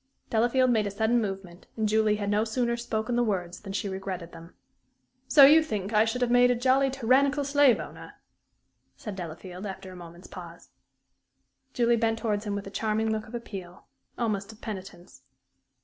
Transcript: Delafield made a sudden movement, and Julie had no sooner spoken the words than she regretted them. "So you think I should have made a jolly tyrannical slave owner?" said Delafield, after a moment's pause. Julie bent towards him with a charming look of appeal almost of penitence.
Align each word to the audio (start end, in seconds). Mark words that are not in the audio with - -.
Delafield 0.31 0.71
made 0.71 0.87
a 0.87 0.89
sudden 0.89 1.21
movement, 1.21 1.67
and 1.77 1.87
Julie 1.87 2.15
had 2.15 2.31
no 2.31 2.43
sooner 2.43 2.75
spoken 2.75 3.15
the 3.15 3.23
words 3.23 3.59
than 3.59 3.71
she 3.71 3.87
regretted 3.87 4.31
them. 4.31 4.55
"So 5.27 5.45
you 5.45 5.61
think 5.61 5.93
I 5.93 6.05
should 6.05 6.21
have 6.23 6.31
made 6.31 6.49
a 6.49 6.55
jolly 6.55 6.89
tyrannical 6.89 7.43
slave 7.43 7.79
owner?" 7.79 8.15
said 8.97 9.15
Delafield, 9.15 9.67
after 9.67 9.91
a 9.91 9.95
moment's 9.95 10.25
pause. 10.25 10.71
Julie 11.75 11.97
bent 11.97 12.17
towards 12.17 12.45
him 12.47 12.55
with 12.55 12.65
a 12.65 12.71
charming 12.71 13.11
look 13.11 13.27
of 13.27 13.35
appeal 13.35 13.85
almost 14.17 14.51
of 14.51 14.59
penitence. 14.59 15.21